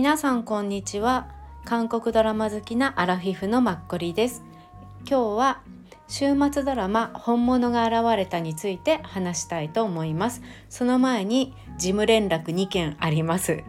[0.00, 1.28] 皆さんこんにちは。
[1.66, 4.42] 韓国ドラマ好きなアラフィフのマッコリです。
[5.06, 5.60] 今日は
[6.08, 10.40] 週末ドラマ本物が現れたについて話したいと思います。
[10.70, 13.62] その前に事務連絡2件あります、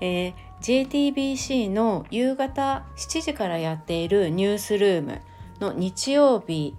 [0.00, 5.20] えー、JTBC の夕方7時からやっているニュースルーム
[5.60, 6.74] の日曜日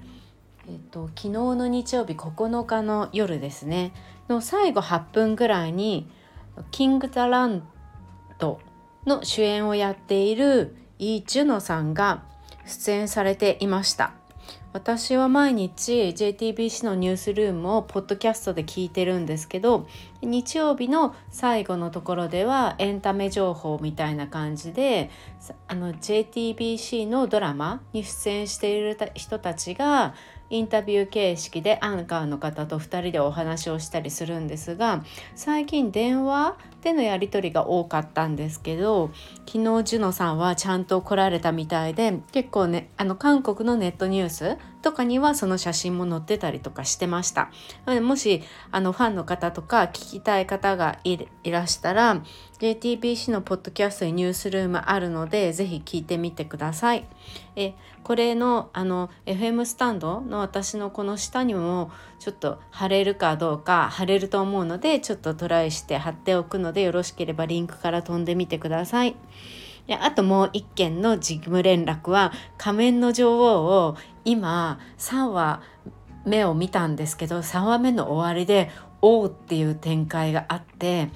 [0.68, 3.94] えっと、昨日の日曜日9日の夜ですね。
[4.28, 6.12] の最後8分ぐらいに
[6.72, 7.66] 「キング・ザ・ラン
[8.40, 8.60] ド」
[9.06, 12.24] の主演をやっているイ・ジュノさんが
[12.66, 14.14] 出演されていました。
[14.72, 19.88] 私は毎日 JTBC のニュースルームをポッドキャストで聞いてるんですけど
[20.22, 25.10] 日曜日の最後のところではエンタメ情報みたいな感じで
[25.68, 30.14] あの JTBC のドラマに出演している人たちが
[30.50, 35.04] インタビュー形式でアンカーの方と2人でお話をしたりするんですが
[35.36, 39.12] 最近電話でのやり取りが多かったんですけど
[39.46, 47.52] 昨日ジュノさんはちゃんと来られたみたいで結構ねあの韓国のネットニュースとかにはその写真も載ってたりとかしてました
[48.02, 52.22] もしあのファンの方とか聞きたい方がいらしたら
[52.60, 57.08] JTBC のポッドキャストにニュースルームあるのでぜひ聞いてみてください
[57.56, 69.16] えこれのあの FM スタンドの私のこの下にもちょっと貼れるかどうか貼れると思うのでちょっとトライして貼っておくのでよろしければリンクから飛んでみてください。
[69.90, 75.62] であともう一件の事務連絡は仮面の女王を今3話
[76.26, 78.72] 目を見たんですけど3話目の終わりで
[79.02, 81.10] 「おう」っていう展開があって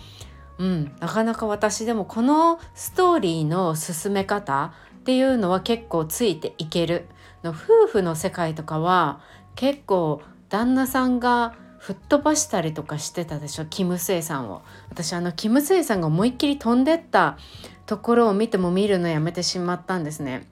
[0.59, 7.07] うん、なかなか私でもこのストーリーの進め方っていうのは結構ついていける。
[7.44, 9.19] の夫婦の世界とかは
[9.55, 11.55] 結構旦那さんが
[11.86, 13.66] 吹っ飛ばしたりとかしてたでしょ？
[13.66, 14.62] キム・スエさんを。
[14.89, 17.38] 私あのキム・スエさんが思いっきり飛んでった
[17.86, 20.47] ところを見ても見るのやめてしまったんですね。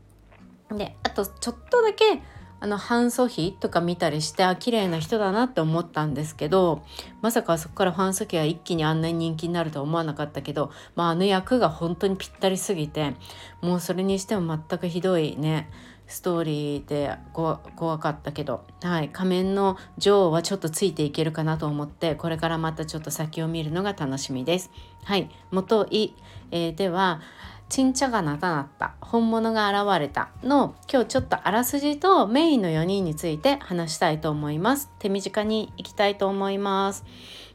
[0.70, 2.22] であとちょっとだけ
[2.60, 6.84] あのハン・ソヒとか見たりしてあ綺麗な人だなって思ったんですけど
[7.22, 13.16] まさかそこからファン・ソヒは一気にあんなに人気になるとは思わなかったけど、まあ、あの役が本当にぴったりすぎて
[13.62, 15.70] もうそれにしても全くひどいね。
[16.12, 24.72] ストーリーで怖かったけど、はい、仮面の女王はちょっとついていけるかなと思ってこれからまたちょっと先を見るのが楽しみです。
[25.06, 26.14] はい、元い、
[26.52, 27.22] えー、では
[27.70, 34.92] 沈茶がなたなった本物が現れたの今日ちょっとあらすじとメインの4人について話したいと思います。
[35.00, 37.06] 手短にいきたいと思います。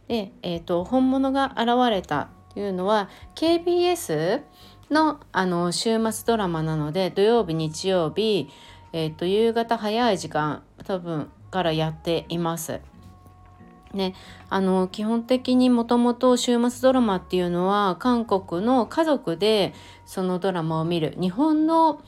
[0.09, 4.41] で、えーと、本物が現れたというのは KBS
[4.91, 8.49] のあの週末ドラマなので土曜日日曜日、
[8.93, 12.81] えーと夕方早い時間多分からやっています
[13.97, 14.15] ね、
[14.51, 19.75] あの基本的にもともと週末ドラマっていうのは韓国の家族で
[20.05, 22.03] そのドラマを見る日本の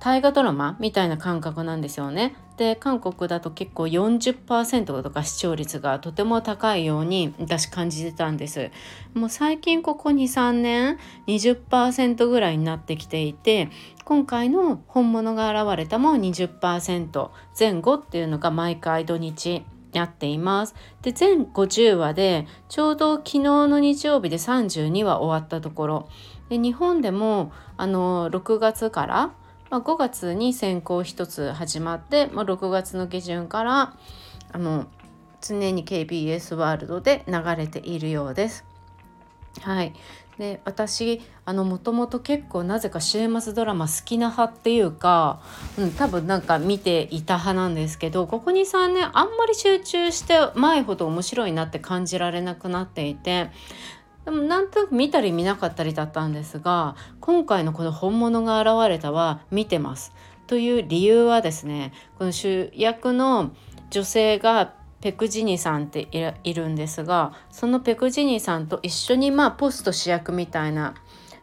[0.00, 2.36] 大河ドラマみたいな感覚なんですよね。
[2.60, 8.70] で韓国だと結構40%とか視聴率がとても高いように私感じてたんです。
[9.14, 13.70] もう最近ここ23年20%ぐらいになってきていて
[14.04, 20.74] 今回の本物が現れたも20%前後っていうのが毎回土日やっています。
[21.00, 26.08] で全50話でちょうど昨日の日曜日で32話終わったところ
[26.50, 29.30] で日本でもあの6月から、
[29.70, 33.96] まあ、5月に先行1つ始まって、まあ、6月の下旬から
[34.52, 34.86] あの
[35.40, 38.64] 常に KBS ワールドで流れているようです。
[39.62, 39.94] はい、
[40.38, 45.40] で私もともと結構なぜか週末ドラマ好きな派っていうか、
[45.76, 53.50] うん、多分なんか見ていた派なんですけどここ23年あんまり集中して前ほど面白いなって感じられなくなっていて
[54.30, 60.14] でもなんとなく見たり見なかったりだったんですが今回のこの「本物が現れた」は見てます。
[60.46, 63.50] という理由はですねこの主役の
[63.90, 66.08] 女性がペクジニさんって
[66.44, 70.94] いるんですがそのペクジニさんと一緒にまあポスト主役みたいな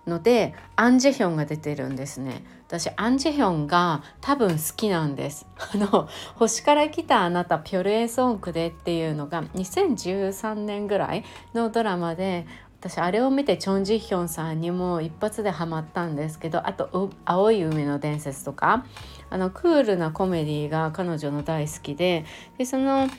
[0.07, 11.23] のでアン・ジェヒョンが出てるんですね私アン・ジェヒョンが多分好きなんです あの星から来たあなたピョルエソンクでっていうのが2013年ぐらい
[11.53, 12.45] のドラマで
[12.79, 18.85] 私あれを見てチョン・ジヒョンさんにも一発でハマったんですけどあと「青い海の伝説」とか
[19.29, 22.25] あのクールなコメディが彼女の大好きで
[22.57, 23.09] でその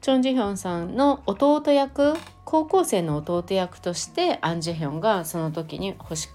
[0.00, 2.14] チョン・ジヒョンさんの弟役
[2.44, 6.28] 高校生の弟役としてアン・ジヒョンがその時に星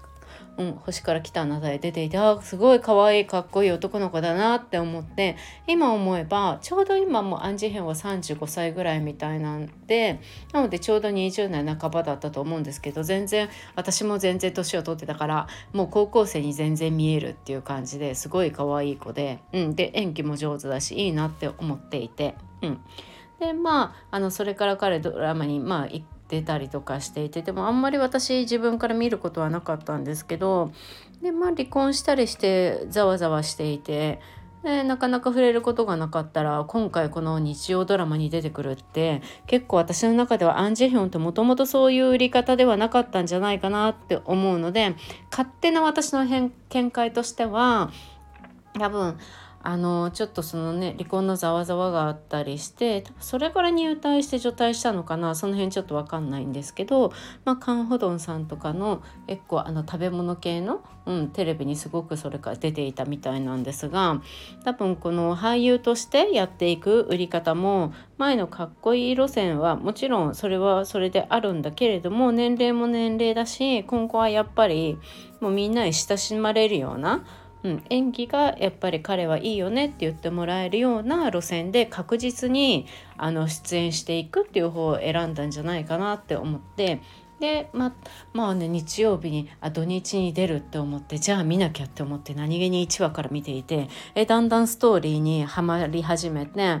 [0.60, 5.36] うん、星から来たあなたへ出ていてあすごい可愛いかっこいい男の子だなって思って
[5.66, 10.20] 今思えばちょうど今もアンジヘンは35歳ぐらいみたいなんで
[10.52, 22.34] なのでちょうど20年半ばだったと思うんですけど全然私も全然年を取ってたからもう高校生に全然見えるっていう感じですごい可愛い子で、うん、で演技も上手だしいいなって思っていて。
[22.60, 22.80] うん
[23.38, 25.86] でまああのそれから彼ドラマにまあ
[26.30, 30.70] 出たりとかしていてでもあんまり私自分から見ることはなかったんですけど
[31.20, 34.20] でまあ離婚したりしてざわざわしていて
[34.62, 44.94] でなかなか触れることがなかったら今回この日曜ドラマに出てくるって結構私の中ではアン・ジェヒョンってもともとそういう売り方ではなかったんじゃないかなって思うので
[45.30, 47.90] 勝手な私の見解としては
[48.78, 49.18] 多分
[49.62, 57.12] あのちょっとそのね離婚のざわざわがあったりしてそれから入隊して除隊したのかなその辺ちょっと分かんないんですけど、
[57.44, 64.22] まあ、カン・ホドンさんとかの結構あの食べ物系の、うん、テレビにすごくそれから出ていたみたいなんですが
[64.64, 74.98] 多分この俳優としてやっていく売り方も前のかっこいい路線はもちろんそれはそれであるんだけれども年齢も年齢だし今後はやっぱり
[75.40, 77.24] もうみんなに親しまれるような
[77.62, 82.86] うん、演技がやっぱり彼はいいよねって言ってもらえるような路線で確実に
[83.16, 87.00] あの出演していくっていう方を選んだんじゃないかなって思って。
[87.38, 87.94] でま
[88.34, 96.80] まあね日曜日にあ土日に出るって思ってじゃあ見なきゃって思って何気に1話から見ていてえだんだんストーリーにはまり始めて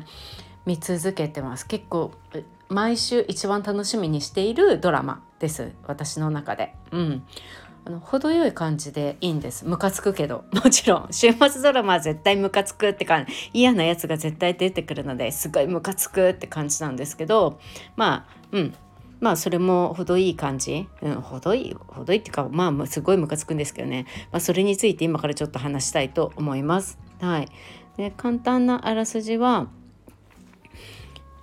[0.66, 1.66] 見続けてます。
[1.66, 2.12] 結構
[2.68, 5.72] 毎週一番楽しみにしているドラマです。
[5.86, 6.74] 私の中で。
[6.92, 7.22] うん。
[7.84, 9.66] あの程よい感じでいいんです。
[9.66, 10.44] ムカつくけど。
[10.52, 11.08] もちろん。
[11.10, 17.58] 週末ドラマは絶対ムカつくって感じ嫌なやつが絶対出てくるのですごいムカつくって感じなんですけど。
[17.96, 18.74] まあうん。
[19.20, 26.98] まあそれも程いい感じ、うん、程いい程いいっていうかまあすごいムカつくんですけどね、まあ、それについて今からちょっと話したいと思います。
[27.20, 27.48] はい、
[27.96, 29.68] で簡単なあらすじは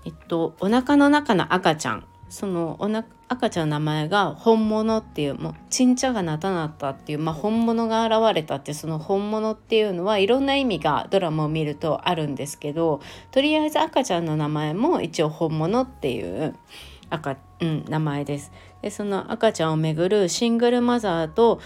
[0.06, 2.06] えっとお腹の中の赤ちゃん。
[2.30, 13.02] そのおな赤ちゃんの名前が本物っていうもうちんちゃがなたなったっていう、まあ、本物が現れたってその本物っていうのはいろんな意味がドラマを見るとあるんですけど
[13.32, 16.56] とりあえず赤ちゃんの名前も一応本物っていう
[17.10, 18.52] 赤、うん、名前です。
[18.82, 21.60] でその赤ちゃんをめぐるシングルマザーと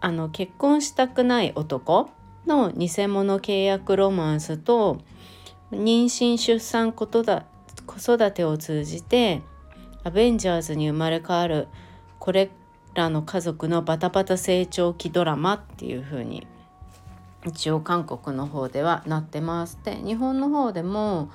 [0.00, 2.10] あの結婚したくない男
[2.46, 4.98] の偽物契約ロマンスと
[5.70, 7.44] 妊娠出産ことだ
[7.86, 9.42] 子育てを通じて
[10.08, 11.68] アベンジャーズに生まれ変わる
[12.18, 12.48] これ
[12.94, 16.46] らの家族のバタバタ成長期ドラマっていう風に
[17.44, 19.78] 一応韓国の方ではなってます。
[19.84, 21.30] で日本の方でも、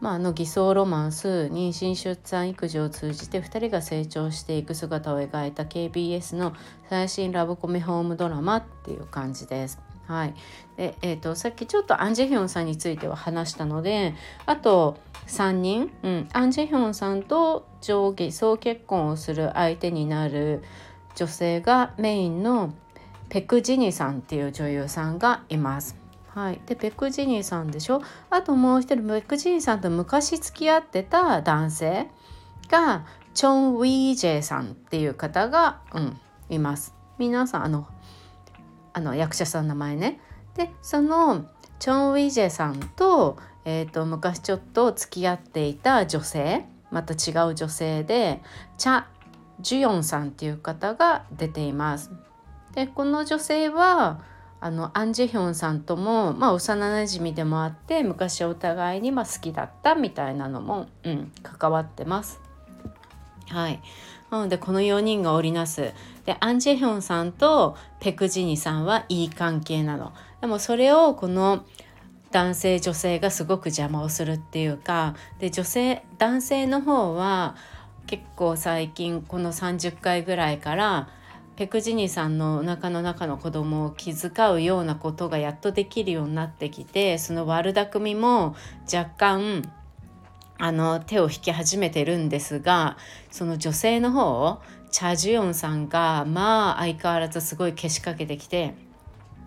[0.00, 6.54] まあ、あの偽装ロマンス妊娠出産育児を通じて2人が成長していく姿を描いた KBS の
[6.88, 9.78] 最新ラブコメホームドラマっていう感じです。
[10.06, 10.34] はい
[10.78, 14.14] でえーと、さっきちょっとアン・ジェヒョンさんについては話したので
[14.46, 20.62] あと3人、うん、アン・ジェヒョンさんと上下総結婚をする相手になる
[21.14, 22.74] 女性がメインの
[23.28, 25.96] ペク・ジニさんっていう女優さんがいます。
[26.28, 28.02] はい、でペク・ジニさんでしょ？
[28.28, 32.08] あともう一人ペク・ジニさんと昔付き合ってた男性
[32.68, 36.20] がチョン・ウィージェさんっていう方が、うん、
[36.50, 36.94] います。
[37.18, 37.86] 皆さんあの
[38.92, 40.20] あの役者さんの名前ね。
[40.56, 41.46] でその
[41.78, 48.40] チョン・ウィジェさんと,、えーと、昔ちょっと付き合っていた女性また違う女性で
[48.78, 49.04] チャ・
[49.60, 52.10] ジュヨンさんっていう方が出ています。
[52.74, 54.20] でこの女性は
[54.60, 62.40] あのアン・ジェヒョンさんとも、まあ、幼なじみでもあって昔お互いにまあ好きだったみたいなのも、うん、関わってます。
[63.48, 63.82] はい、
[64.30, 65.92] なのでこの4人が織りなす
[66.24, 70.12] でアン・ジェヒョンさんとペク・ジニさんはいい関係なの。
[70.40, 71.64] でもそれをこの
[72.34, 77.54] 男性女性がすごく邪魔をするっていうかで女性男性の方は
[78.08, 81.08] 結構最近この30回ぐらいから
[81.54, 88.56] ペクジニさんのお腹の中の子供を気遣うようなことがやっとできるようになってきてその悪巧みも
[88.92, 89.72] 若干
[90.58, 92.96] あの手を引き始めてるんですが
[93.30, 94.60] その女性の方を
[94.90, 98.74] チャ・ジュヨンさんがまあ相変わらずすごいけしかけてきて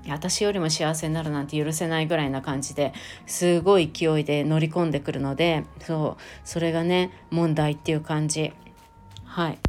[0.08, 2.94] 私よりも幸せになるなんて許せないぐらいな感じで
[3.25, 8.54] すごい勢いで乗り込んでくるのでそうそれがね問題っていう感じ
[9.25, 9.60] はい。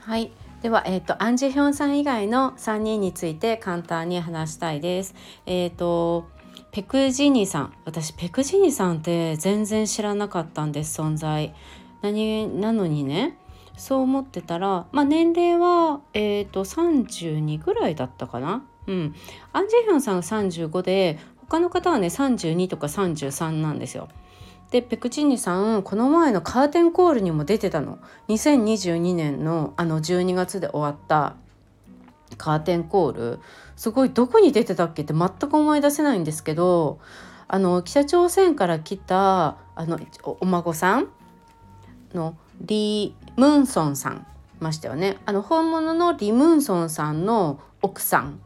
[0.00, 0.30] はい
[0.62, 5.14] では、えーと、アン・ジェヒョンさん以外の3人について簡単に話したいです。
[5.44, 6.28] えっ、ー、と
[6.72, 11.54] ペクジニさん私ペクジニさんって全然知らなかったんです存在
[12.02, 13.38] 何なのにね
[13.76, 18.64] そう思ってたら、まあ、年齢は、えーと、32ぐらいだったかな。
[18.86, 19.14] うん、
[19.52, 24.08] アン・ジェヒョンさんが35で他の方はね32とか33なんですよ。
[24.70, 27.98] でペクチンニさんこの前のカーテンコールにも出てたの。
[28.28, 31.36] 2022年のあの12月で終わった
[32.36, 33.40] カーテンコール。
[33.76, 36.98] すごいどこに出てたっけって全く思い出せないんですけど
[37.46, 40.00] あの北朝鮮から来たあの
[40.40, 41.08] お孫さん？
[42.14, 44.26] のリ・ムンソンさん
[44.58, 45.18] ましたよね。
[45.26, 48.40] あの本物のリ・ムンソンさんの奥さん、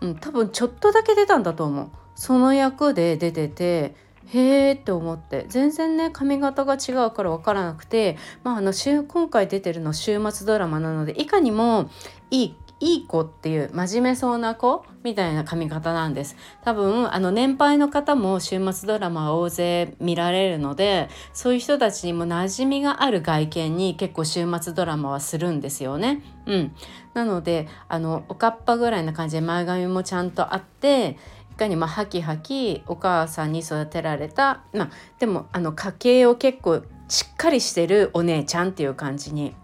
[0.00, 1.88] うん、多分ちょっとだけ出たんだと思う。
[2.14, 3.94] その役で出てて
[4.26, 5.46] へーって思って。
[5.48, 11.90] 全然ね髪型が違うから分からなくて、まあ、あの今回出てるの週末ドラマなのでいかにも
[12.30, 26.22] いいいい子っていう真面目そうな子みたいな髪型なんです多分あの年配の方も週末ドラマは大勢見られるのでそういう人たちにも馴染みがある外見に結構週末ドラマはするんですよね。
[26.46, 26.72] うん、
[27.14, 31.16] なのであのおかっぱぐらいな感じで前髪もちゃんとあって
[31.58, 39.54] かにまあハキハキお母さんに育てられた、まあ、でもあの家計を結構しっかりしてるお姉ちゃんっていう感じに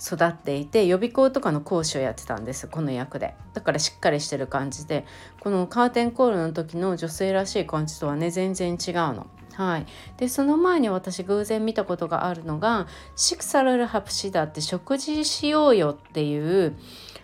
[0.00, 3.34] 育っていて予備校とかの講師をやってたんですこの役で。
[3.54, 5.06] だからしっかりしてる感じで。
[5.40, 9.26] このカーテンコールの時の女性らしい感じとはね全然違うの。
[9.54, 9.86] はい、
[10.18, 12.86] でその前に私偶然見たことがあるのが
[13.16, 16.76] 「シクサルルハプシダ」って食事しようよっていう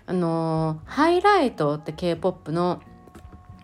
[0.07, 2.81] あのハイライトって k p o p の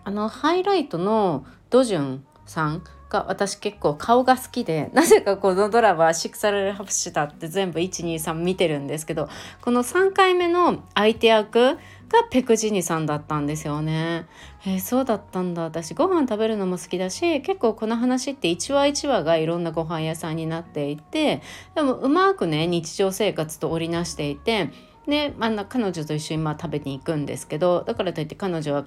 [0.03, 9.27] あのハイライトのドジュンさんが私結構顔が好きで なぜかこのドラマ「シクサル・ハプシタ」って全部123見てるんですけど
[9.61, 11.77] この3回目の相手役
[12.09, 14.25] がペクジニさんだったんですよね。
[14.65, 21.41] えー、そうだったんだ私ご飯食べるのも好きだし結構この話って1話1話がいろんなご飯屋さんになっていて
[21.75, 24.71] でもうまくね日常生活と織りなしていて
[25.07, 28.83] で、まあ、彼女と一緒にまあ食べに行くんですけどだからといって彼女は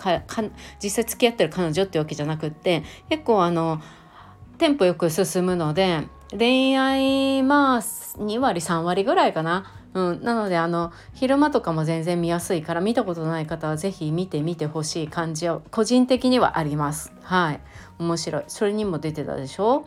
[0.83, 3.81] 実際付き合ってる彼女ってわけじゃなくって結構あの
[4.62, 9.73] テンポよく進むので恋愛まあ2割3割ぐらいかな。
[9.92, 17.12] うん、なのであの昼間とかも全然見やすいから見たことない方は是非見てみてほしい感じは個人的にはあります。
[17.23, 17.61] はい。
[17.99, 18.45] 面白い。
[18.47, 19.85] それにも出てたでしょ？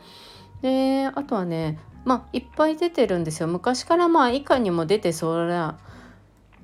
[0.62, 3.48] であとはねまあいっぱい出てるんですよ。
[3.48, 5.78] 昔からまあ以下にも出てそりゃ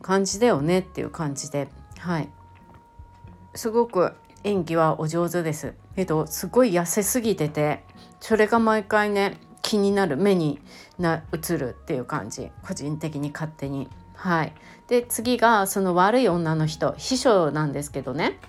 [0.01, 1.69] 感じだよねっていう感じで。
[1.97, 2.29] はい。
[3.55, 4.11] すごく
[4.43, 5.73] 演技はお上手です。
[5.95, 7.83] えっとすごい痩せすぎてて
[8.19, 10.59] それが毎回ね気になる目に
[10.97, 12.51] な映るっていう感じ。
[12.63, 13.89] 個人的に勝手に。
[14.15, 14.53] はい。
[14.87, 18.39] で次がその悪い女の人秘書なんですけどね。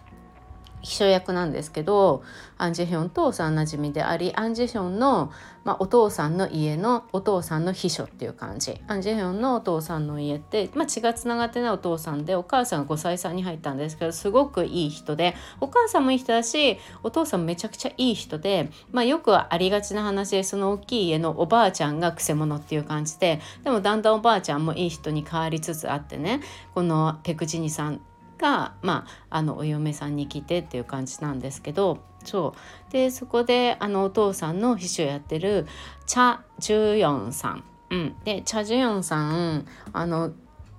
[0.83, 2.23] 秘書役なんですけど
[2.59, 5.33] アン・ジェヒョンと幼馴染でありアン・ジェヒョンの、
[5.65, 8.81] まあ、お父さんの家のお父さんの秘書っていう感じ。
[8.87, 26.41] アン・ジェヒョンのお父さんの家って、まあ、血がつながってないお父さんでお母さんが5歳差に入ったんですけどすごくいい人でお母さんもいい人だしお父さんもめちゃくちゃいい人で、まあ、よくありがちな話でその大きい家のおばあちゃんがくせ者っていう感じででもだんだんおばあちゃんもいい人に変わりつつあってね
[26.75, 28.01] このペクチニさん
[28.43, 32.55] が、まあ、あのお嫁さんに来てっていう感じなんですけどそ
[32.89, 32.93] う。
[32.93, 35.67] でそこであのお父さんの秘書やってる
[36.07, 40.33] チャ・ジュヨンさん、うん、でチャ・ジュヨンさんあの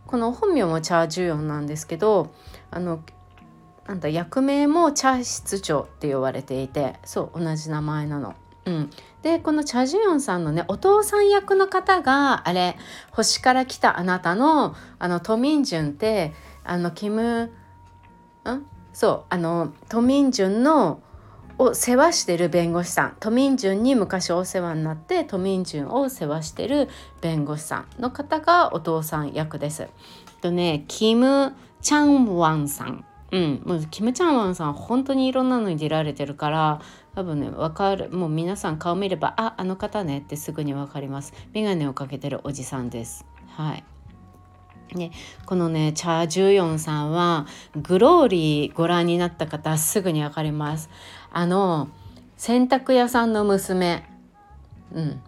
[0.05, 2.33] この本名もチャ・ジュヨンなんですけど
[2.69, 3.01] あの
[3.87, 8.35] なんだ役名もチャ室長って呼ばれていてそう同じ名前なの。
[8.65, 8.89] うん、
[9.23, 12.77] でこのチャ・ジュヨンさんのねお父さん役の方があれ
[13.11, 17.51] 「星から来たあなたの」あのトミンジュンってあのキム
[18.45, 18.65] ん？
[18.93, 21.01] そうあのトミンジュンの
[21.57, 23.17] を世話してる弁護士さん。
[23.19, 26.89] トミンジュンに昔お世話になってトミンジュンを世話してる
[27.21, 29.87] 弁護士さんの方がお父さん役です。
[30.41, 33.05] とねキム・チャンワンさん。
[33.31, 36.81] うん、もうキム・チャンワンさん本当にいろんなのに出られてるから
[37.15, 41.33] 多分ね分かるもう皆さん顔見ればああの方ねってすぐに分かります。
[41.53, 43.25] 眼鏡をかけてるおじさんです。
[43.47, 43.83] はい。
[44.95, 45.11] ね、
[45.45, 50.89] このねチャー・ジュヨンさんはグローリーご覧になった方すぐに分かります。
[51.31, 51.89] あの
[52.37, 54.03] 洗濯屋さんの娘。
[54.93, 55.21] うん。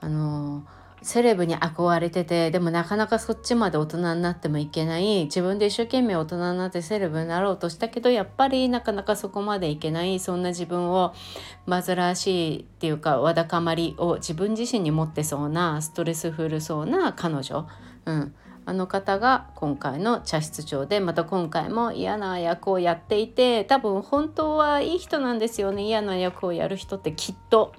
[0.00, 0.64] あの
[1.02, 5.24] セレブに憧れててでもなかなかそっちまで大人になってもいけない。
[5.24, 10.20] 自分で一生懸命大人になってセレブになろうとしたけどやっぱりなかなかそこまでいけない。
[10.20, 11.14] そんな自分を
[11.66, 17.66] 煩わしいっていうかわだかまりを自分自身に持ってそうなストレスフルそうな彼女、
[18.04, 18.34] うん、
[18.66, 27.72] あの方が今回の茶室長でまた今回も嫌な役をやっていて多分本当はいい人なんですよね嫌な役をやる人ってきっと。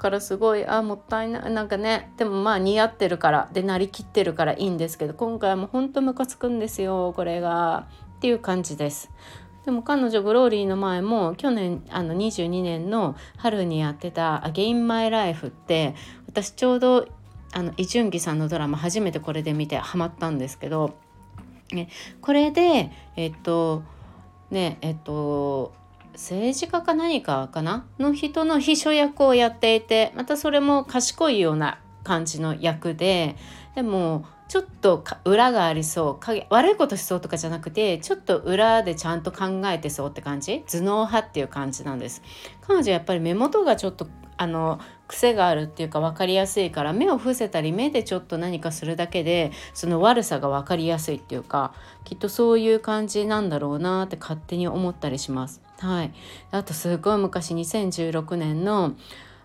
[0.00, 7.86] からすごいあもったいないなんかねでもまあ似合ってるからでなりきってるからいいんですけど今回もほんとムカつくんですよこれが
[8.16, 9.10] っていう感じです。
[9.64, 15.94] でも彼女グローリーの前も去年あの22年の春にやってた「アゲイン・マイ・ライフ」って
[16.26, 17.06] 私ちょうど
[17.52, 20.94] あのイ・ジュンギさんのドラマ初めてこれで見てハマったんですけど、
[21.72, 21.88] ね、
[22.20, 23.82] これでえっと
[24.50, 25.72] ねえっと
[26.12, 27.86] 政治家か何かかな？
[27.98, 33.36] の人の秘書役をやっていてまたそれも賢いような感じの役で
[33.74, 40.64] でもちょっと裏がありそう悪いことしそうとかじゃなくてちょっと裏でちゃんと考えてそうって感じ？
[40.66, 42.22] 頭脳派っていう感じなんです。
[42.62, 44.80] 彼女やっぱり目元がちょっとあの
[45.10, 51.74] 癖があるっていうか分かりやすいから目を伏せたり目でちょっと何かするだけでその悪さが分かりやすいっていうか
[52.04, 55.60] きっとそういう感じなんだろうなって勝手に思ったりします。
[55.78, 56.12] はい、
[56.52, 58.94] あとすごい昔2016年の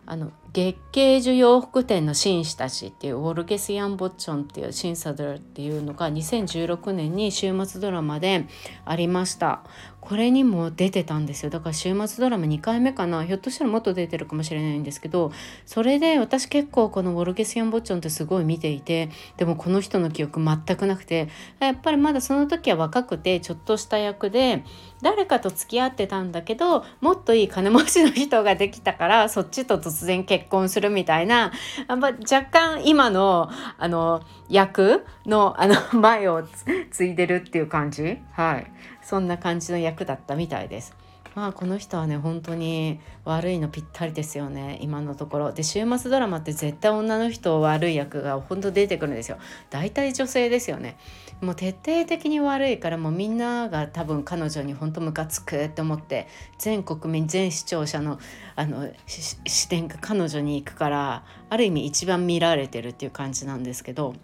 [0.06, 8.48] あの月経需要服店の紳士たちっていうウォルゲス・ヤン・ボッチョンっていうシンサドルっていうのが2016年に週末ドラマで
[8.86, 9.66] ありました。
[10.00, 11.50] これにも出てたんですよ。
[11.50, 13.26] だから週末ドラマ2回目かな。
[13.26, 15.32] ひょっとしたらもっと出てるかもしれないんですけど
[15.66, 21.28] それで私結構このウォルゲス・ヤン・ボッチョンってすごい見ていてでもこの人の記憶全くなくて
[21.60, 24.64] やっぱりまだその時は若くてちょっとした役で
[25.02, 31.52] 誰かと付き合ってたんだけどもっといい金持ちの人ができたからそっちと突然結婚するみたいな
[31.88, 36.44] あ若干今のあの役のあの前を
[36.92, 38.72] 継いでるっていう感じはい
[39.02, 41.05] そんな感じの役だったみたいです。
[41.36, 44.80] まあこの人はね本当に悪いのぴったりですよね。
[44.82, 45.52] 今のところ。
[45.52, 49.38] で週末ドラマって絶対女の人悪い役が本当出てくるんですよ。
[49.70, 50.98] 大体女性ですよね。
[51.42, 56.28] もう徹底的に悪いからもうみんなが多分彼女に本当ムカつくって思って
[56.58, 58.18] 全国民全視聴者の
[58.56, 64.16] あの視点が彼女に行くからある意味一番見られてるっていう感じなんですけど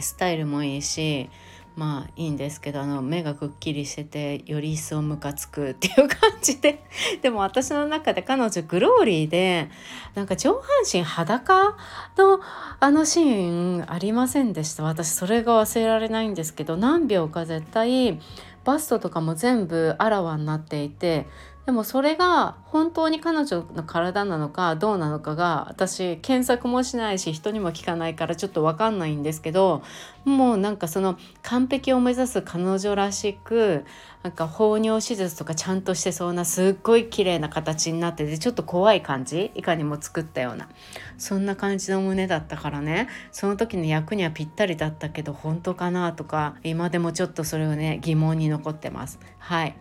[0.00, 1.28] スタイルもいいし
[1.74, 6.84] まあいいんですけどあの目がくっきりしててより一層ムカつくっていう感じで。
[7.22, 9.70] でも私の中で彼女グローリーで
[10.14, 10.62] なんか上半
[10.92, 11.76] 身裸
[12.18, 12.40] の
[12.80, 14.82] あのシーンありませんでした？
[14.82, 18.20] 私それが忘れられないんですけど何秒か絶対
[18.64, 21.26] バストとかも全部あらわになっていて
[21.64, 29.82] でもそれが本当に彼女の体なのかどうなのかが私検索もしないし人にも聞かないからちょっと分かんないんですけど
[30.24, 33.84] もうなんかその完璧を目指す彼女らしく
[34.24, 40.68] なんか放尿手術とかちゃんとしてそうなすっごい綺麗な形になっててちょっと怖い感じいかにも作ったような
[41.16, 49.20] そんな感じの胸だったからねその時の役にはぴったりだったけど本当かなとか今でもちょっとそれをね疑問に残ってます。
[49.38, 49.76] はい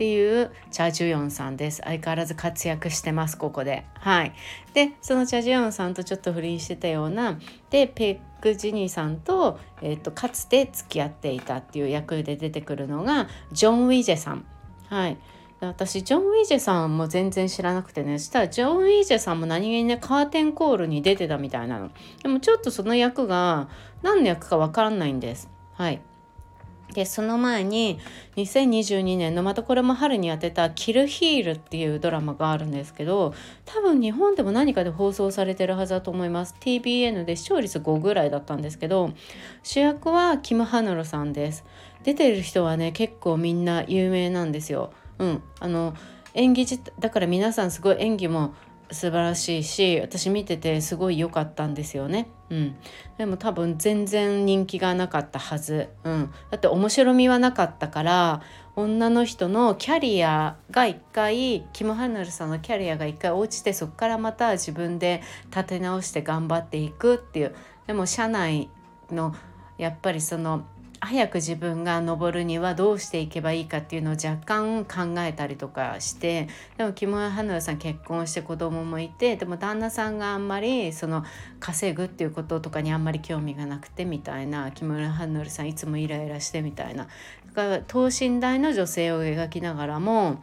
[0.00, 1.82] っていうチャ・ジュヨンさんです。
[1.84, 3.84] 相変わらず活躍してますここで。
[3.98, 4.32] はい。
[4.72, 7.38] でそのチャ・ジュヨンさんとちょっと不倫してたような。
[7.68, 14.46] でペック・ジニーさんと,、えーと、かつて付き合っていたっていう役で出てくるのがジョン・ウィジェさん。
[14.88, 15.18] はい。
[15.60, 18.18] 私ジョン・ウィジェさんも全然知らなくてね。
[18.18, 21.90] そしたらジョン・ウィジェさんも何気にねカーテンコールに出てたみたいなの。
[22.22, 23.68] でもちょっとその役が
[24.00, 25.50] 何の役か分からないんです。
[25.74, 26.00] はい。
[26.94, 27.98] でその前に
[28.36, 36.54] 2022年のまたこれも春にやってた「キルヒール」っていうドラマがあるんですけど多分日本でも何かで放送されてるはずだと思います。
[36.60, 39.10] TBN で視聴率5ぐらいだったんですけど
[39.62, 41.64] 主役はキム・ハヌルさんです。
[42.02, 44.92] 出てる人はね結構みんな有名なんですよ。
[45.18, 45.94] うんあの
[46.34, 48.54] 演技だから皆さんすごい演技も
[48.92, 52.28] 素晴らしいし私見ててすごい良かったんですよね。
[52.50, 52.76] うん、
[53.18, 58.42] でも多分全然人気がなかったはず、うん、だって面白みはなかったから
[58.74, 67.54] 女の人のキャリアが一回キム・ハンナルさんのキャリアが一回落ちてそこからまた自分で立て直して頑張っていくっていう。
[67.86, 68.68] でも社内
[69.10, 69.34] の
[69.78, 70.64] やっぱりその
[71.02, 81.24] 早く自分が登るにはどうしていけばいいかっていうのを若干考えたりとかしてでも木村花さん結婚して子供もいてでも旦那さんがあんまりその
[81.58, 87.08] 稼ぐっていうこととかにあんまり興味がなくてみたいな木村花さんいつもイライラしてみたいな。
[87.46, 90.42] だから等身大の女性を描きながらも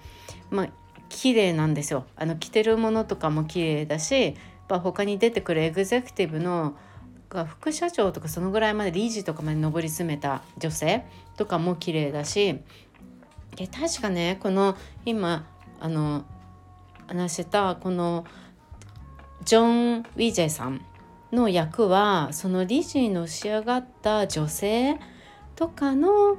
[0.49, 0.67] まあ
[1.09, 2.05] 綺麗なんですよ。
[2.15, 4.35] あの着てるものとかも綺麗だし
[4.67, 6.75] 他に出てくるエグゼクティブの
[7.29, 12.59] が副社長とかそのぐらいまで理事とかまで上り詰めた女性とかも綺麗だし
[13.55, 15.47] で確かねこの今
[15.79, 16.25] あの
[17.07, 18.25] 話したこの
[19.43, 20.81] ジョン・ウィジェさん
[21.31, 24.97] の役はその理事の仕上がった女性
[25.55, 26.37] とかの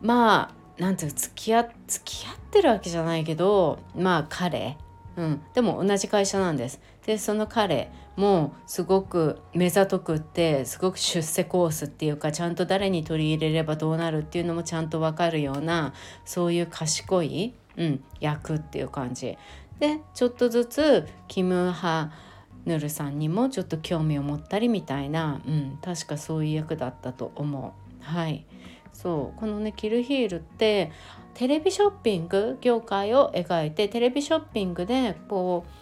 [0.00, 4.76] まあなんていう付き合付き合ってるわけじゃないけどまあ彼。
[5.14, 6.80] うん、でも同じ会社なんです。
[7.04, 15.94] でその彼もうすごく目ざとくってすごく出世コースっていうかちゃんと誰に取り入れればどうなるっていうのもちゃんと分かるような
[16.24, 19.38] そういう賢い、うん、役っていう感じ。
[19.78, 22.12] でちょっとずつキム・ハ
[22.66, 28.04] ヌルさんにもちょっと興味を持ったりみたいな、うん、確かそういう役だったと思う。
[28.04, 28.44] はい。
[28.92, 29.40] そう。
[29.40, 30.92] このねキルヒールって
[31.34, 35.81] テレビショッピング業界を描いてテレビショッピングでこう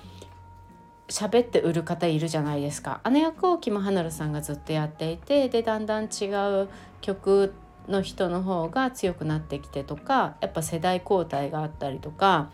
[1.11, 6.27] 喋って売る方いるじゃないですかあの役をキム・ハナルさんがずっとやっていてでだんだん違
[6.63, 6.69] う
[7.01, 7.53] 曲
[7.89, 12.51] の人の方が強くなってきてとかやっぱ世代交代があったりとか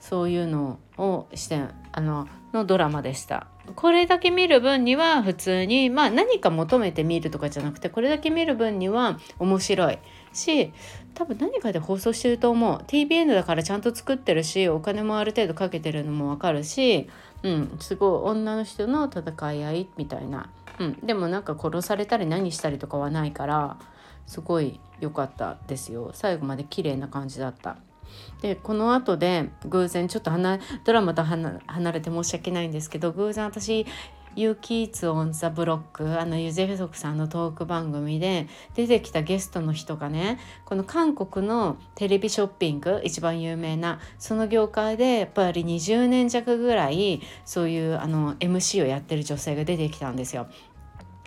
[0.00, 1.60] そういうのをして
[1.92, 3.48] あののドラマでした。
[3.74, 9.98] これだけ見る分には普通にまあ何か求めて見るとかじゃなくてこれだけ見る分には面白い
[10.32, 10.72] し
[11.14, 17.08] 多分何かで放送してると思う TBN だからちゃんと作ってるしお金もある程度かけてるのも分かるし、
[17.42, 23.76] うん、すごい女の人の戦い合いみたいな、うん、でもなんか殺されたり何したりとかはないから
[24.26, 27.76] すごい良かったですよ最後まで綺麗な感じだった。
[28.40, 30.30] でこの後で偶然ちょっと
[30.84, 31.60] ドラマと離
[31.92, 33.86] れて申し訳ないんですけど偶然私
[34.36, 50.46] ユーキーツ・オン・ザ・ブロックあのユゼフソクさんのトーク番組で出てきたゲストの人がねこの韓国のテレビショッピング一番有名なその業界でやっぱり20年弱ぐらいそういうあの MC をやってる女性が出てきたんですよ。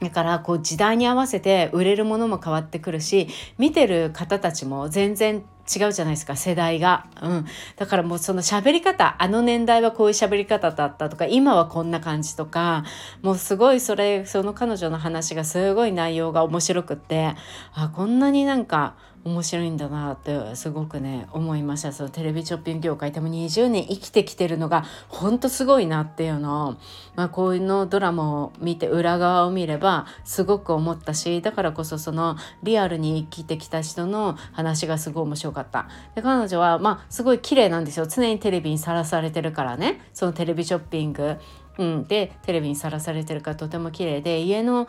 [0.01, 12.83] だからこう時代に合わせて売れるものも変わってくるし見てる方たちも全然違うじゃないですか世代が、うん、だからもうその喋り方あの年代はこういう喋り方だったとか今はこんな感じとか
[13.21, 17.35] もうすごいそれその彼女の話がすごい内容が面白くって
[17.73, 21.91] あこんなになんか面白いんだなってすごくね思いました。
[21.91, 26.69] そのテレビショッピング業界でも20年生きてきてるのがほんとすごいなっていうの。
[26.69, 26.75] を、
[27.15, 35.89] まあ、こういうのドラマを見て裏側を見ればすごく思ったしだからこそそのリアルに生きてきた人の話がすごい面白かった。
[36.15, 38.07] で彼女はまあすごい綺麗なんですよ。
[38.07, 40.01] 常にテレビにさらされてるからね。
[40.13, 41.37] そのテレビショッピング、
[41.77, 44.87] うん、でテレビにさらされてるからとても綺麗で家の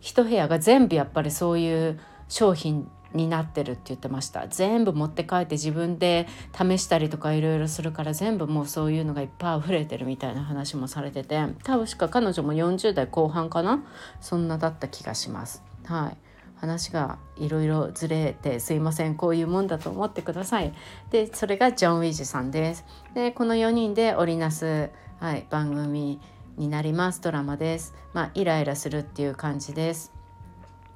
[0.00, 4.48] 一部屋が全部やっぱりそういう商品になってるって言ってました。
[4.48, 13.84] 全部持って帰って自分で試したりとかいろいろするから全部もうそういうのがいっぱい溢れてるみたいな話もされてて多分しか彼女も40代後半かな
[14.20, 15.62] そんなだった気がします。
[15.84, 16.16] はい。
[16.62, 19.16] 話がいろいろずれてすいません。
[19.16, 20.72] こういうもんだと思ってください。
[21.10, 22.84] でそれがジョン・ウィジさんです。
[23.14, 26.20] でこの4人で織りなす、はい、番組
[26.56, 27.20] になります。
[27.20, 27.94] ドラマです。
[28.12, 30.12] まあイライラするっていう感じです。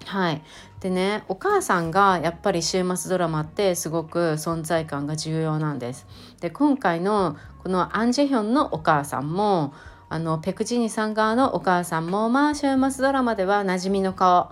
[0.05, 0.43] はい、
[0.81, 6.07] でねお母さんがやっぱり週末ドラマってすごく存在感が重要なんです。
[6.41, 9.75] で今回のこのアン・ジェヒョンのお母さんも
[10.09, 14.51] あのペクジニさん側のお母さんもまあ週末ドラマでは馴染みの顔。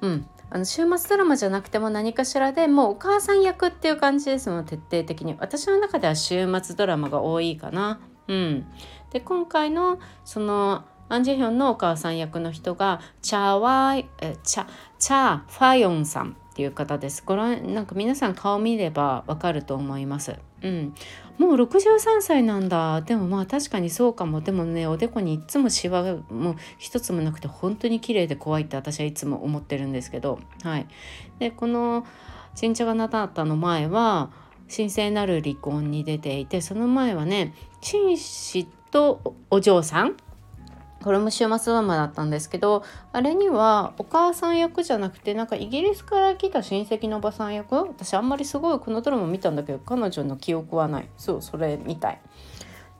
[0.00, 0.26] うん。
[0.48, 5.36] あの週末ドラマじゃなくても何かしらでもうお母さん役っていう感じですもん徹底的に。
[5.38, 8.00] 私の中では週末ドラマが多いかな。
[8.28, 8.66] うん。
[9.10, 14.08] で今回のそのアン・ジェヒョンのお母さん役の人がチャワイ
[14.42, 14.66] チャ
[14.98, 17.22] チャ・ファヨンさんっていう方です。
[17.24, 20.36] ご覧なんか皆さん顔見ればわかると思います。
[20.62, 20.94] うん、
[21.38, 23.02] もう63歳なんだ。
[23.02, 24.40] でもまあ確かにそうかも。
[24.40, 30.38] でもねおでこにいつもシワがもう一つもなくて本当に綺麗で怖いって私はいつも思ってるんですけど。
[30.62, 30.86] はい。
[31.38, 32.06] でこの
[32.56, 34.30] 「新茶がなたの前は
[34.74, 40.16] 神聖なる離婚に出ていてその前はね紳士とお嬢さん
[41.06, 47.76] これも週末ドラマだったんですけどあれにはお母さん役じゃなくてなんかイギリスから来た親戚のおばさん役？
[47.76, 51.08] 私あんまりすごいこのドラマ見たんだけど彼女の記憶はない。
[51.16, 52.20] そうそれみたい。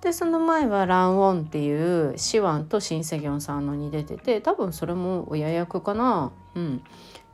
[0.02, 6.30] でその前はランウォンっていうシワンとシン・セギョンさんのに出てて多分それも親役かな。
[6.54, 6.84] うん。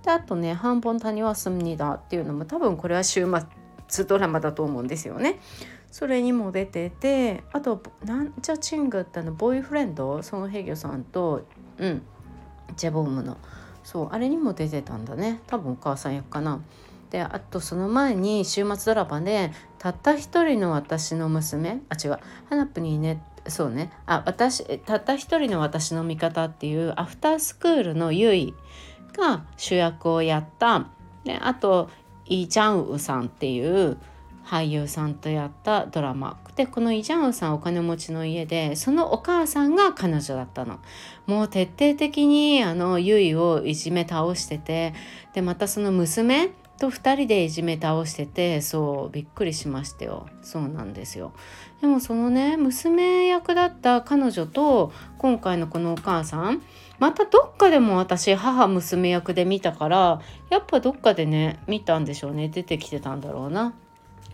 [0.02, 3.30] であとね「半本谷はスムニダ」っていうのも多分これは週
[3.88, 5.38] 末ドラマだと思うんですよね。
[5.92, 10.20] それにも出ててあとなんちゃチングってあのボーイフレンド？
[10.24, 11.46] そのヘギョさんと
[11.78, 12.02] うん。
[12.76, 13.36] ジェボームの。
[13.84, 15.40] そうあれにも出てたんだね。
[15.46, 16.60] 多分お母さん役かな。
[17.10, 23.92] であとその前に週末ドラマで「たった一人の私の娘」あ違う「ハナプにねそうね。
[24.06, 28.54] あ私たった一人の私の味方」っていうアフタースクールのユイ
[29.14, 30.86] が主役をやった。
[31.24, 31.90] であと
[32.24, 33.98] イ・ジャンウさんっていう
[34.44, 36.38] 俳優さんとやったドラマ。
[36.56, 40.78] でこのイ・ジャンウさんお金持ちの家でそのお母さんが彼女だったの。
[41.26, 44.94] もう徹底的にあのユイをいじめ倒してて
[45.32, 50.26] でまたその娘と2人でいじめ倒しててそうびっくりしましたよ。
[50.42, 51.32] そうなんですよ。
[51.80, 56.62] でもそのね娘役だった彼女と今回のこのお母さん
[56.98, 62.48] またどっかでも私母娘役で見たからやっぱどっかでね見たんでしょうね。
[62.48, 63.74] 出てきてたんだろうな。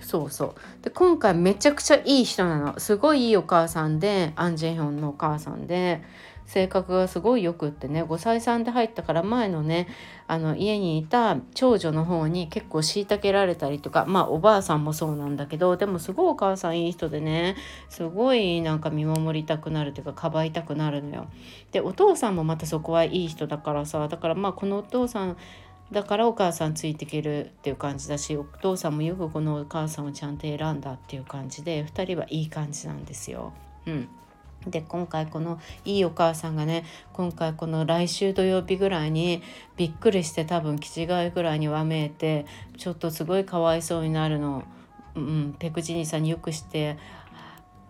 [0.08, 0.54] そうそう。
[0.82, 2.80] で今回めちゃくちゃいい人なの。
[2.80, 6.02] すごいいいお母さんでアン・ジェヒョンのお母さんで
[6.46, 8.02] 性格がすごいよくってね。
[8.02, 9.86] 5歳3で入ったから前のね
[10.26, 17.56] あの家にいた長女の方に結構虐げられたりとかまあおばあさんもそうなんだけどでもすごいお母さんいい人でね
[17.90, 21.26] すごいなんか見守りたくなるというかかばいたくなるのよ。
[21.70, 25.36] でお父さんもまたそこはいい人だからさだからまあこのお父さん
[25.92, 33.52] だからお母さんついていけるっていう感じだしお父さんもよくこのお母さんをちゃんと選んだっていう感じで2人はいい感じなんですよ。
[33.86, 34.08] うん
[34.66, 39.40] で今回このいいお母さんがね今回この来週土曜日ぐらいに
[39.76, 42.44] びっくりして多分気違いぐらいにわめいて
[42.76, 44.64] ちょっとすごいかわいそうになるの、
[45.14, 46.98] うん、ペクチニさんによくして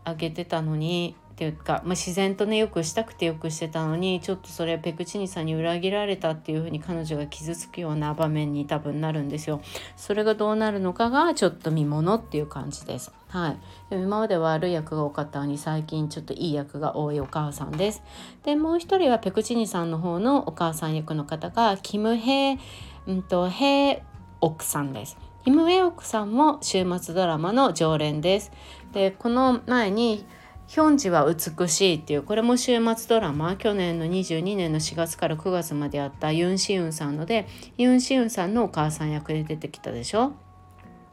[0.05, 9.61] あげてたのにっていうか、まあ、自然とねよくしたくてよくしてたのにちょっとそれペクチニさんに裏切られたっていう風に彼女が傷つくような場面に多分なるんですよ。
[9.95, 13.13] それがどうなるのかがちょっと見ものっていう感じです。
[13.29, 18.03] はい、で今まで悪い役が多かったのに最近ちょっといい役が多いお母さんです。
[18.43, 22.59] でもう一人はペクチニさんの方のお母さん役の方がキムヘ
[23.07, 24.03] うんとヘ
[24.41, 25.17] 奥さんです。
[25.45, 28.51] キムヘ奥さんも週末ドラマの常連です。
[28.93, 30.27] でこの前に
[30.69, 40.35] ヒョンジは美しいっていうこれも週末ドラマ去年の22年の4月から9月まであったユン・シウンさんのでユン・シウンさんのお母さん役で出てきたでしょ？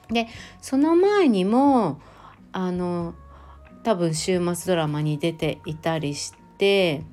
[0.10, 0.28] で
[0.62, 2.02] その前にも
[2.52, 3.16] あの
[3.84, 7.04] 多分週末ドラマに出ていたりして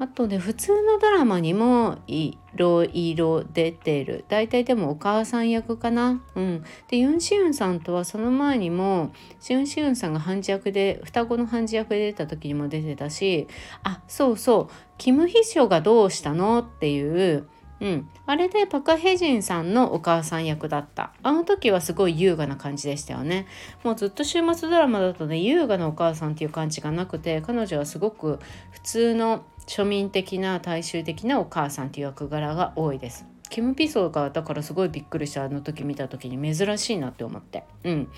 [0.00, 4.24] あとね普通のドラマにもいろいろ出てる。
[4.28, 6.22] 大体でもお母さん役かな。
[6.34, 6.64] うん。
[6.88, 9.12] でユン・シウンさんとはその前にも
[9.50, 13.46] ユン・シウンさんが判事役で双子の判事役で出た時にも出てたし
[13.84, 14.74] あそうそう。
[14.96, 17.46] キム・ヒショがどうしたのっていう。
[17.80, 21.12] うん、あれでパク・ヘジンさんのお母さん役だった。
[21.22, 23.46] あの時はすごい優雅な感じでしたよね。
[23.84, 28.38] もうずっと週末ドラマだとね優雅なお母さんっていう感じがなくて彼女はすごく
[28.70, 33.24] 普通の庶民的な大衆的なお母さんという役柄が多いです。
[33.50, 37.62] キム・ピソがだからすごいびっくりしたあの時見た時に珍しいなって思って。
[37.84, 38.08] うん、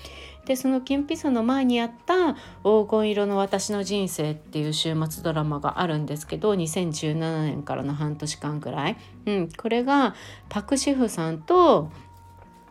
[0.47, 2.33] でそのキム・ピソの前にやった
[2.65, 10.15] 「黄金色の私の人生」っていう週末ドラマがあるんですけど2017年からの半年間くらい、うん、これが
[10.49, 11.91] パク・シフさんと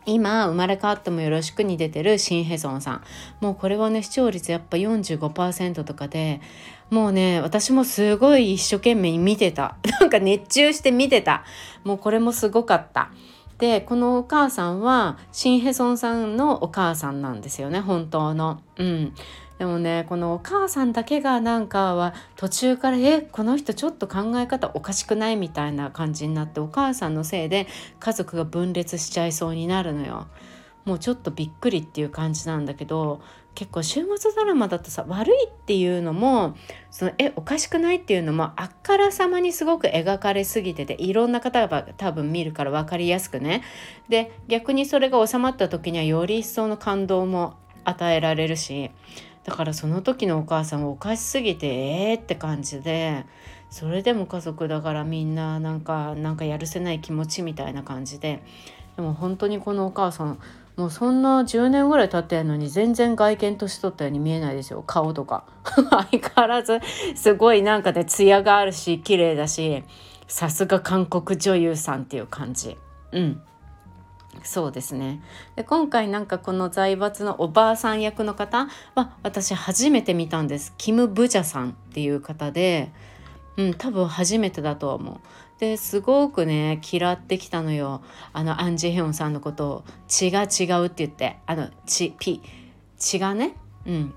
[0.05, 3.03] 今生まれ変わってもよろしくに出てるシン・ヘソンさん。
[3.39, 6.41] もうこれはね視聴率やっぱ45%とかで
[6.89, 9.77] もうね私もすごい一生懸命見てた。
[9.99, 11.43] なんか熱中して見てた。
[11.83, 13.09] もうこれもすごかった。
[13.57, 18.59] でこのお母さんはシン・ヘソンさんのお母さんなんですよね本当の。
[18.77, 19.13] うん。
[19.63, 30.27] でもねこのお母さんだけがなんかは途中から「えこの人ちょっと考え方おかしくない?」みたいな感じになってお母さんのせいで家族が分裂しちゃいそうになるのよ。
[30.83, 33.21] もうちょっとびっくりっていう感じなんだけど
[33.55, 36.55] 結構週末ドラマだとさ悪いっていうのも
[36.91, 37.97] そのえおかしくない？
[37.99, 43.63] っていうのもあっからさまにすごく描かれすぎてていろんな方が多分見るから分かりやすくね
[44.09, 47.53] で逆にそれが収まった時にはより一層の感動も
[47.85, 48.91] 与えられるし
[49.43, 53.25] だからその時のお母さんはおかしすぎてええー、って感じで
[53.69, 58.43] それでも家族だからみんななんかなんかやるせない気持ちみたいな感じで
[58.95, 60.39] でも本当にこのお母さん
[60.75, 64.81] もうそんな10年ぐらい経ってんのに全然外見年取ったように見えないですよ。
[64.81, 65.45] 顔とか。
[65.63, 66.79] 相変わらず
[67.15, 69.83] すごいなんかね艶があるし綺麗だし
[70.27, 72.77] さすが韓国女優さんっていう感じ。
[73.11, 73.41] うん。
[74.41, 75.21] そうですね。
[75.55, 80.73] で今回なんかこの財閥のおばあさん役の方は私初めて見たんです。
[80.77, 82.91] キム・ブジャさんっていう方で
[83.57, 85.17] うん多分初めてだと思う。
[85.59, 88.01] ですごくね嫌ってきたのよ。
[88.33, 92.41] あのアン・ジェヒョンさんのことを「血が違う」って言ってあの血ピ
[92.97, 94.13] 血がねうん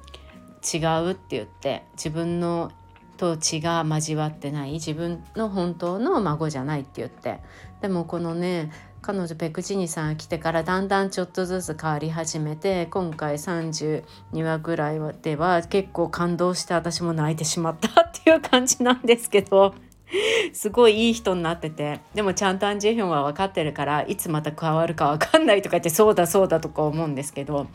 [0.75, 2.73] 違うって言って自分の
[3.17, 7.41] と血が交わってない自分の本当の孫じゃないって言って。
[7.81, 8.71] でもこのね
[9.07, 14.03] 彼女ペクチニさん来てからだんだんちょっとずつ変わり始めて今回32
[14.43, 19.77] 話ぐらいでは結構感動して私も泣いてしまったっていう感じなんですけど。
[20.53, 27.67] すごいいい人になっててでもちゃんとアン・ジェヒョンは分かってるからいつまた変わるか分かんないとか言ってそうだそうだとか思うんですけど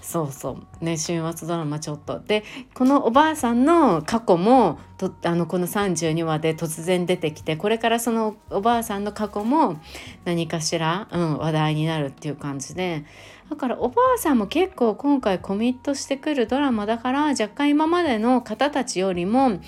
[0.00, 0.84] そうそう。
[0.84, 2.20] ね週末ドラマちょっと。
[2.20, 9.80] でこのおばあさんの過去もとあのこの32話で突然出てきてこれからそのおばあさんの過去も
[10.24, 13.04] 何かしら、うん、話題になるっていう感じで。
[13.50, 19.60] だからおばあさんも結構今回コミットしてくるドラマだから若干今までの方たちよりも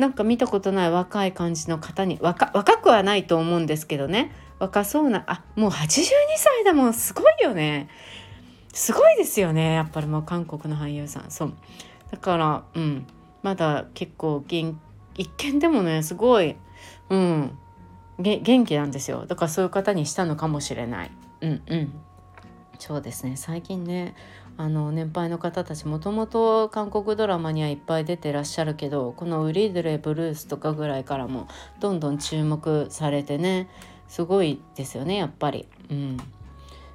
[0.00, 4.32] なんか見たことない若い感じの方に若若くはないと思うんですけどね。
[4.58, 6.06] 若そうなあもう82
[6.38, 6.94] 歳だもん。
[6.94, 7.90] すごいよね。
[8.72, 9.74] すごいですよね。
[9.74, 11.30] やっぱりもう韓国の俳優さん。
[11.30, 11.52] そう。
[12.10, 13.06] だからうん。
[13.42, 14.80] まだ結構元
[15.16, 16.56] 一見でもねすごい
[17.10, 17.58] うん。
[18.18, 19.26] 元気なんですよ。
[19.26, 21.10] だからそういう方にしたのかもしれない。
[21.42, 21.92] うんうん。
[22.78, 23.36] そうですね。
[23.36, 24.14] 最近ね
[24.60, 31.48] あの年配の方たちもともと韓国ドラマにはいっぱい出てらっしゃるけどこの「ウリドレブルース」とかぐらいからも
[31.80, 33.70] どんどん注目されてね
[34.06, 35.66] すごいですよねやっぱり。
[35.90, 36.18] うん、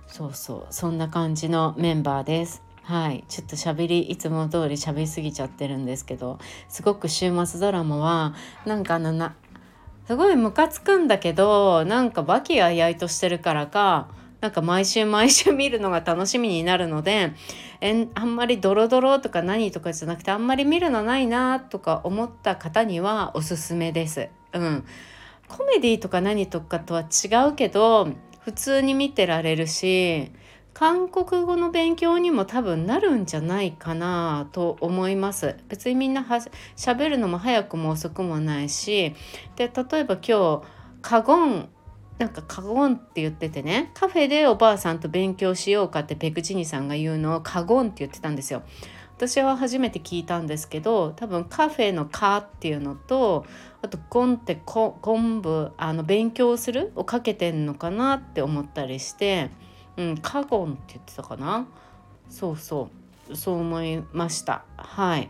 [0.06, 2.62] そうそうそんな感じのメンバーです。
[2.84, 6.38] はい、ちょっと喋りいつも通り喋りすぎちゃってるんですけど
[6.69, 8.36] すごく週末ドラマは
[8.67, 9.34] なんかあのな
[10.06, 14.08] すごいムカつくんだけどなんか和気あいあいとしてるからか
[14.45, 17.34] なんか毎週毎週見るのが楽しみになるので
[17.81, 24.29] えあんまりドロドロとか何とかじゃなくてあんまり見るのないなとか思った方にはおすすめです。
[24.53, 24.86] うん、
[25.47, 28.08] コメディとか何とかとは違うけど
[28.41, 30.31] 普通に見てられるし
[30.75, 36.38] 韓国語の勉強にも多分なるんじゃないかなと思います別にみんなは
[36.75, 39.15] 喋るのも早くも遅くもないし
[39.55, 40.62] で例えば今日
[41.01, 41.69] カゴン
[42.17, 48.63] なんかカゴンって言っててねカフェでおばあさんと勉強しようかってペクチニさんが言うのをカゴンって言ってたんですよ。
[49.17, 53.45] 私は初めて聞いたんですけど多分カフェの「カ」っていうのと
[53.82, 59.51] あと「ゴン」って昆布あの勉強するをかけてんのかなって思ったりして、
[59.95, 61.65] うん、カゴンって言ってたかな
[62.30, 62.89] そうそ
[63.30, 65.30] うそう思いましたはい。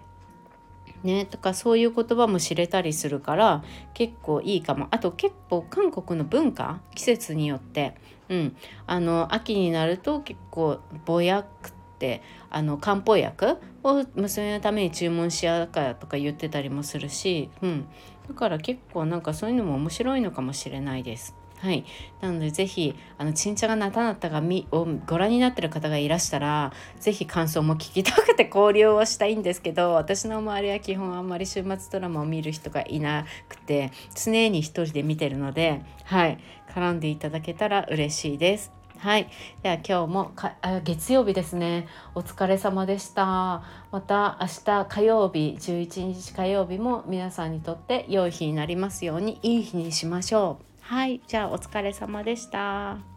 [1.05, 3.63] ね、とかそういう言葉も知れたりするから
[3.93, 4.87] 結構いいかも。
[4.91, 7.95] あと結構韓国の文化季節によって、
[8.27, 8.55] うん、
[8.87, 17.85] あの秋になると結構ぼやくってあの漢方薬を娘のために注文しやかとか言ってたりもするし、うん、
[18.27, 21.35] だから結構なんかそういうのも面白いのかもしれないです。
[21.65, 21.83] はい、
[22.21, 36.37] なのでぜひあのちんちゃがなたなたがみをご覧になってる方がいらしたらぜひ感想も聞きたくて交流をしたいんですけど私の周りは基本あんまり週末ドラマを見る人がいなくて常に一人で見てるのではい
[36.69, 38.71] 絡んでいただけたら嬉しいです。
[38.99, 39.27] はい。
[39.63, 41.87] では今日もかあ月曜日ですね。
[42.13, 43.63] お疲れ様でした。
[43.91, 50.74] また明日火曜日、11日火曜日も皆さんにとって良い日になりますようにいい日にしましょう。
[50.87, 53.14] はいじゃあお疲れ様でした。